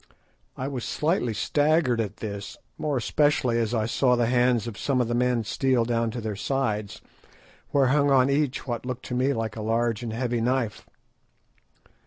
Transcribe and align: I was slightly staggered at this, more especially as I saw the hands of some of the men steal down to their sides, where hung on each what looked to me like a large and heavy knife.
I 0.57 0.67
was 0.67 0.83
slightly 0.83 1.35
staggered 1.35 2.01
at 2.01 2.17
this, 2.17 2.57
more 2.75 2.97
especially 2.97 3.59
as 3.59 3.71
I 3.75 3.85
saw 3.85 4.15
the 4.15 4.25
hands 4.25 4.65
of 4.65 4.75
some 4.75 4.99
of 4.99 5.07
the 5.07 5.13
men 5.13 5.43
steal 5.43 5.85
down 5.85 6.09
to 6.09 6.19
their 6.21 6.35
sides, 6.35 7.01
where 7.69 7.85
hung 7.93 8.09
on 8.09 8.27
each 8.27 8.65
what 8.65 8.83
looked 8.83 9.05
to 9.09 9.13
me 9.13 9.31
like 9.31 9.55
a 9.55 9.61
large 9.61 10.01
and 10.01 10.11
heavy 10.11 10.41
knife. 10.41 10.87